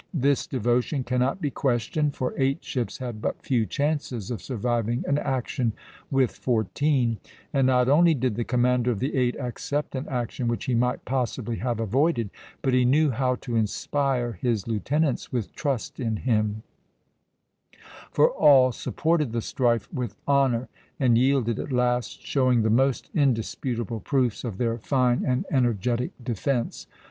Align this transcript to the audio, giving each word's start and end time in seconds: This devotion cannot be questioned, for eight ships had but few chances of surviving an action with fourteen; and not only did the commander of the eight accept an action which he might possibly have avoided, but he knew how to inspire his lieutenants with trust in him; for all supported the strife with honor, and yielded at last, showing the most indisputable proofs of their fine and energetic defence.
This 0.15 0.47
devotion 0.47 1.03
cannot 1.03 1.41
be 1.41 1.51
questioned, 1.51 2.15
for 2.15 2.33
eight 2.35 2.65
ships 2.65 2.97
had 2.97 3.21
but 3.21 3.43
few 3.43 3.67
chances 3.67 4.31
of 4.31 4.41
surviving 4.41 5.03
an 5.07 5.19
action 5.19 5.73
with 6.09 6.31
fourteen; 6.31 7.19
and 7.53 7.67
not 7.67 7.87
only 7.87 8.15
did 8.15 8.33
the 8.33 8.43
commander 8.43 8.89
of 8.89 8.97
the 8.97 9.15
eight 9.15 9.35
accept 9.39 9.93
an 9.93 10.07
action 10.09 10.47
which 10.47 10.65
he 10.65 10.73
might 10.73 11.05
possibly 11.05 11.57
have 11.57 11.79
avoided, 11.79 12.31
but 12.63 12.73
he 12.73 12.83
knew 12.83 13.11
how 13.11 13.35
to 13.41 13.55
inspire 13.55 14.31
his 14.41 14.67
lieutenants 14.67 15.31
with 15.31 15.53
trust 15.53 15.99
in 15.99 16.15
him; 16.17 16.63
for 18.11 18.27
all 18.31 18.71
supported 18.71 19.33
the 19.33 19.39
strife 19.43 19.87
with 19.93 20.15
honor, 20.27 20.67
and 20.99 21.15
yielded 21.15 21.59
at 21.59 21.71
last, 21.71 22.23
showing 22.23 22.63
the 22.63 22.71
most 22.71 23.11
indisputable 23.13 23.99
proofs 23.99 24.43
of 24.43 24.57
their 24.57 24.79
fine 24.79 25.23
and 25.23 25.45
energetic 25.51 26.09
defence. 26.23 26.87